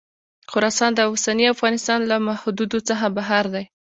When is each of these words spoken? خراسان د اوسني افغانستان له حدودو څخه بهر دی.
خراسان 0.51 0.91
د 0.95 0.99
اوسني 1.09 1.45
افغانستان 1.53 1.99
له 2.09 2.15
حدودو 2.41 2.79
څخه 2.89 3.05
بهر 3.17 3.43
دی. 3.53 3.65